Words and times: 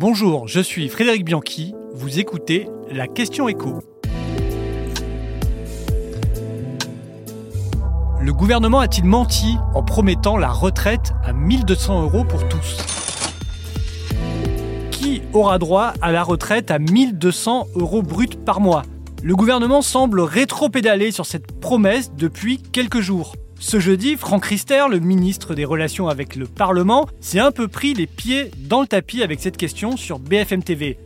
Bonjour, 0.00 0.46
je 0.46 0.60
suis 0.60 0.88
Frédéric 0.88 1.24
Bianchi, 1.24 1.74
vous 1.92 2.20
écoutez 2.20 2.68
la 2.88 3.08
question 3.08 3.48
écho. 3.48 3.80
Le 8.20 8.32
gouvernement 8.32 8.78
a-t-il 8.78 9.06
menti 9.06 9.56
en 9.74 9.82
promettant 9.82 10.36
la 10.36 10.50
retraite 10.50 11.14
à 11.24 11.32
1200 11.32 12.02
euros 12.02 12.22
pour 12.22 12.46
tous? 12.46 12.76
Qui 14.92 15.22
aura 15.32 15.58
droit 15.58 15.92
à 16.00 16.12
la 16.12 16.22
retraite 16.22 16.70
à 16.70 16.78
1200 16.78 17.66
euros 17.74 18.02
bruts 18.02 18.28
par 18.46 18.60
mois? 18.60 18.84
Le 19.20 19.34
gouvernement 19.34 19.82
semble 19.82 20.20
rétro-pédaler 20.20 21.10
sur 21.10 21.26
cette 21.26 21.60
promesse 21.60 22.12
depuis 22.16 22.58
quelques 22.58 23.00
jours. 23.00 23.34
Ce 23.58 23.80
jeudi, 23.80 24.16
Franck 24.16 24.44
Rister, 24.44 24.84
le 24.88 25.00
ministre 25.00 25.56
des 25.56 25.64
Relations 25.64 26.08
avec 26.08 26.36
le 26.36 26.46
Parlement, 26.46 27.08
s'est 27.20 27.40
un 27.40 27.50
peu 27.50 27.66
pris 27.66 27.94
les 27.94 28.06
pieds 28.06 28.52
dans 28.68 28.80
le 28.80 28.86
tapis 28.86 29.24
avec 29.24 29.40
cette 29.40 29.56
question 29.56 29.96
sur 29.96 30.20
BFM 30.20 30.62
TV. 30.62 30.98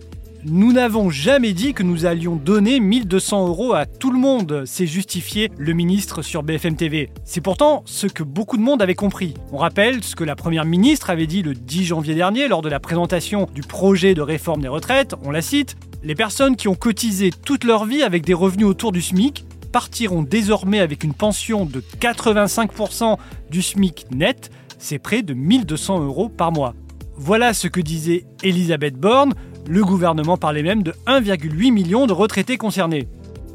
Nous 0.44 0.72
n'avons 0.72 1.08
jamais 1.08 1.54
dit 1.54 1.72
que 1.72 1.82
nous 1.82 2.04
allions 2.04 2.36
donner 2.36 2.80
1200 2.80 3.46
euros 3.48 3.72
à 3.72 3.86
tout 3.86 4.10
le 4.10 4.18
monde, 4.18 4.64
s'est 4.66 4.86
justifié 4.86 5.50
le 5.56 5.72
ministre 5.72 6.20
sur 6.20 6.42
BFM 6.42 6.76
TV. 6.76 7.08
C'est 7.24 7.40
pourtant 7.40 7.82
ce 7.86 8.08
que 8.08 8.22
beaucoup 8.22 8.58
de 8.58 8.62
monde 8.62 8.82
avait 8.82 8.94
compris. 8.94 9.32
On 9.52 9.56
rappelle 9.56 10.04
ce 10.04 10.16
que 10.16 10.24
la 10.24 10.36
première 10.36 10.66
ministre 10.66 11.08
avait 11.08 11.28
dit 11.28 11.42
le 11.42 11.54
10 11.54 11.84
janvier 11.84 12.14
dernier 12.14 12.48
lors 12.48 12.60
de 12.60 12.68
la 12.68 12.80
présentation 12.80 13.48
du 13.54 13.62
projet 13.62 14.12
de 14.12 14.20
réforme 14.20 14.60
des 14.60 14.68
retraites. 14.68 15.14
On 15.24 15.30
la 15.30 15.42
cite 15.42 15.76
Les 16.04 16.16
personnes 16.16 16.56
qui 16.56 16.66
ont 16.66 16.74
cotisé 16.74 17.30
toute 17.30 17.62
leur 17.62 17.84
vie 17.84 18.02
avec 18.02 18.24
des 18.24 18.34
revenus 18.34 18.66
autour 18.66 18.90
du 18.90 19.00
SMIC 19.00 19.44
partiront 19.70 20.22
désormais 20.22 20.80
avec 20.80 21.04
une 21.04 21.14
pension 21.14 21.64
de 21.64 21.80
85% 22.00 23.18
du 23.50 23.62
SMIC 23.62 24.06
net, 24.10 24.50
c'est 24.78 24.98
près 24.98 25.22
de 25.22 25.32
1200 25.32 26.02
euros 26.02 26.28
par 26.28 26.50
mois. 26.50 26.74
Voilà 27.16 27.54
ce 27.54 27.68
que 27.68 27.80
disait 27.80 28.24
Elisabeth 28.42 28.96
Borne, 28.96 29.34
le 29.68 29.84
gouvernement 29.84 30.36
parlait 30.36 30.64
même 30.64 30.82
de 30.82 30.92
1,8 31.06 31.70
million 31.70 32.08
de 32.08 32.12
retraités 32.12 32.56
concernés. 32.56 33.06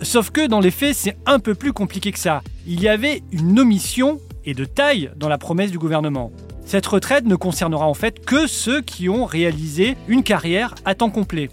Sauf 0.02 0.30
que 0.30 0.48
dans 0.48 0.62
les 0.62 0.72
faits, 0.72 0.96
c'est 0.96 1.18
un 1.26 1.40
peu 1.40 1.54
plus 1.54 1.74
compliqué 1.74 2.14
que 2.14 2.20
ça. 2.20 2.44
Il 2.66 2.82
y 2.82 2.88
avait 2.88 3.24
une 3.34 3.60
omission 3.60 4.22
et 4.46 4.54
de 4.54 4.64
taille 4.64 5.12
dans 5.18 5.28
la 5.28 5.38
promesse 5.38 5.72
du 5.72 5.80
gouvernement. 5.80 6.32
Cette 6.66 6.86
retraite 6.86 7.26
ne 7.26 7.36
concernera 7.36 7.88
en 7.88 7.94
fait 7.94 8.24
que 8.26 8.48
ceux 8.48 8.82
qui 8.82 9.10
ont 9.10 9.26
réalisé 9.26 9.98
une 10.08 10.24
carrière 10.24 10.76
à 10.86 10.96
temps 10.96 11.10
complet. 11.10 11.50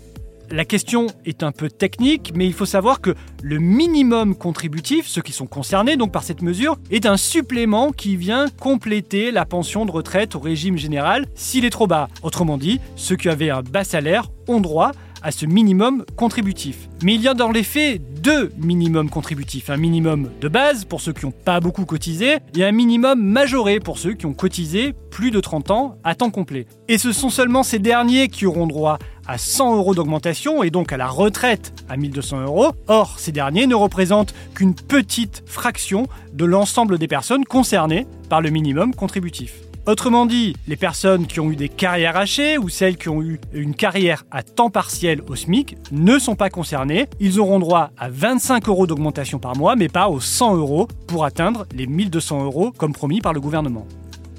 La 0.51 0.65
question 0.65 1.07
est 1.25 1.43
un 1.43 1.53
peu 1.53 1.71
technique, 1.71 2.33
mais 2.35 2.47
il 2.47 2.53
faut 2.53 2.67
savoir 2.67 3.01
que 3.01 3.15
le 3.43 3.59
minimum 3.59 4.35
contributif, 4.35 5.07
ceux 5.07 5.23
qui 5.23 5.33
sont 5.33 5.47
concernés 5.47 5.97
donc 5.97 6.13
par 6.13 6.23
cette 6.23 6.43
mesure, 6.43 6.77
est 6.91 7.07
un 7.07 7.17
supplément 7.17 7.93
qui 7.93 8.17
vient 8.17 8.47
compléter 8.61 9.31
la 9.31 9.47
pension 9.47 9.87
de 9.87 9.91
retraite 9.91 10.35
au 10.35 10.41
régime 10.41 10.77
général 10.77 11.27
s'il 11.35 11.65
est 11.65 11.71
trop 11.71 11.87
bas. 11.87 12.09
Autrement 12.23 12.59
dit, 12.59 12.81
ceux 12.95 13.17
qui 13.17 13.29
avaient 13.29 13.51
un 13.51 13.63
bas 13.63 13.85
salaire 13.85 14.31
ont 14.47 14.61
droit 14.61 14.93
à 15.25 15.31
ce 15.31 15.47
minimum 15.47 16.05
contributif. 16.17 16.89
Mais 17.03 17.15
il 17.15 17.23
y 17.23 17.29
a 17.29 17.35
dans 17.35 17.51
les 17.51 17.63
faits 17.63 18.03
deux 18.21 18.53
minimums 18.59 19.09
contributifs. 19.09 19.71
Un 19.71 19.79
minimum 19.79 20.31
de 20.41 20.49
base 20.49 20.85
pour 20.85 21.01
ceux 21.01 21.15
qui 21.15 21.25
n'ont 21.25 21.33
pas 21.33 21.61
beaucoup 21.61 21.87
cotisé 21.87 22.37
et 22.55 22.65
un 22.65 22.73
minimum 22.73 23.23
majoré 23.23 23.81
pour 23.81 23.99
ceux 23.99 24.13
qui 24.13 24.27
ont 24.27 24.35
cotisé 24.35 24.95
plus 25.11 25.31
de 25.31 25.41
30 25.41 25.71
ans 25.71 25.97
à 26.05 26.15
temps 26.15 26.31
complet. 26.31 26.67
Et 26.89 26.99
ce 26.99 27.13
sont 27.13 27.31
seulement 27.31 27.63
ces 27.63 27.79
derniers 27.79 28.29
qui 28.29 28.45
auront 28.45 28.67
droit 28.67 28.99
à 29.27 29.39
100 29.39 29.77
euros 29.77 29.95
d'augmentation 29.95 30.63
et 30.63 30.71
donc 30.71 30.93
à 30.93 30.97
la 30.97 31.09
retraite 31.09 31.73
à 31.89 31.97
1200 31.97 32.43
euros. 32.43 32.73
Or, 32.89 33.19
ces 33.19 33.33
derniers 33.33 33.67
ne 33.67 33.75
représentent 33.75 34.35
qu'une 34.55 34.75
petite 34.75 35.43
fraction 35.47 36.07
de 36.33 36.45
l'ensemble 36.45 36.99
des 36.99 37.09
personnes 37.09 37.45
concernées 37.45 38.07
par 38.29 38.41
le 38.41 38.51
minimum 38.51 38.95
contributif. 38.95 39.55
Autrement 39.87 40.25
dit, 40.25 40.57
les 40.67 40.77
personnes 40.77 41.27
qui 41.27 41.41
ont 41.41 41.51
eu 41.51 41.57
des 41.57 41.69
carrières 41.69 42.17
hachées 42.17 42.57
ou 42.57 42.71
celles 42.71 42.97
qui 42.97 43.11
ont 43.11 43.21
eu 43.21 43.39
une 43.53 43.75
carrière 43.75 44.25
à 44.31 44.43
temps 44.43 44.71
partiel 44.71 45.21
au 45.29 45.37
SMIC 45.37 45.77
ne 45.93 46.19
sont 46.19 46.37
pas 46.37 46.49
concernées. 46.49 47.07
Ils 47.21 47.39
auront 47.39 47.59
droit 47.59 47.91
à 47.99 48.09
25 48.09 48.67
euros 48.69 48.87
d'augmentation 48.87 49.39
par 49.39 49.57
mois, 49.57 49.77
mais 49.77 49.89
pas 49.89 50.09
aux 50.09 50.21
100 50.21 50.57
euros 50.57 50.89
pour 51.07 51.27
atteindre 51.27 51.67
les 51.75 51.87
1200 51.87 52.45
euros 52.45 52.73
comme 52.79 52.95
promis 52.95 53.21
par 53.21 53.35
le 53.35 53.41
gouvernement. 53.43 53.87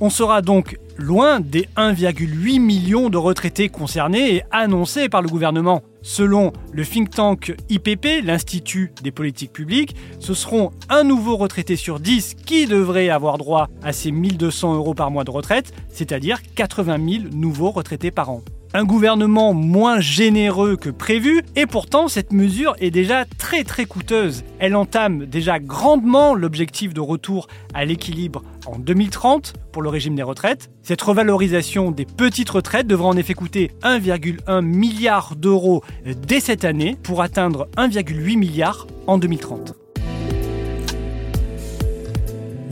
On 0.01 0.09
sera 0.09 0.41
donc 0.41 0.77
loin 0.97 1.39
des 1.39 1.69
1,8 1.77 2.59
million 2.59 3.09
de 3.09 3.17
retraités 3.17 3.69
concernés 3.69 4.35
et 4.35 4.43
annoncés 4.51 5.07
par 5.07 5.21
le 5.21 5.29
gouvernement. 5.29 5.83
Selon 6.01 6.51
le 6.71 6.85
think 6.85 7.09
tank 7.09 7.55
IPP, 7.69 8.23
l'Institut 8.23 8.91
des 9.01 9.11
politiques 9.11 9.53
publiques, 9.53 9.95
ce 10.19 10.33
seront 10.33 10.71
un 10.89 11.03
nouveau 11.03 11.37
retraité 11.37 11.77
sur 11.77 11.99
10 11.99 12.35
qui 12.45 12.65
devrait 12.65 13.09
avoir 13.09 13.37
droit 13.37 13.69
à 13.83 13.93
ces 13.93 14.11
1200 14.11 14.75
euros 14.75 14.93
par 14.93 15.11
mois 15.11 15.23
de 15.23 15.31
retraite, 15.31 15.73
c'est-à-dire 15.89 16.39
80 16.55 16.97
000 16.97 17.23
nouveaux 17.33 17.71
retraités 17.71 18.11
par 18.11 18.29
an 18.29 18.41
un 18.75 18.83
gouvernement 18.83 19.53
moins 19.53 20.01
généreux 20.01 20.75
que 20.75 20.89
prévu, 20.89 21.43
et 21.55 21.65
pourtant 21.65 22.09
cette 22.09 22.33
mesure 22.33 22.75
est 22.79 22.91
déjà 22.91 23.23
très 23.23 23.63
très 23.63 23.85
coûteuse. 23.85 24.43
Elle 24.59 24.75
entame 24.75 25.25
déjà 25.25 25.59
grandement 25.59 26.33
l'objectif 26.33 26.93
de 26.93 26.99
retour 26.99 27.47
à 27.73 27.85
l'équilibre 27.85 28.43
en 28.65 28.77
2030 28.77 29.53
pour 29.71 29.81
le 29.81 29.87
régime 29.87 30.15
des 30.15 30.23
retraites. 30.23 30.71
Cette 30.83 31.01
revalorisation 31.01 31.91
des 31.91 32.05
petites 32.05 32.49
retraites 32.49 32.85
devra 32.85 33.07
en 33.07 33.15
effet 33.15 33.33
coûter 33.33 33.71
1,1 33.83 34.61
milliard 34.61 35.37
d'euros 35.37 35.81
dès 36.05 36.41
cette 36.41 36.65
année 36.65 36.97
pour 37.01 37.21
atteindre 37.21 37.69
1,8 37.77 38.37
milliard 38.37 38.87
en 39.07 39.17
2030. 39.17 39.84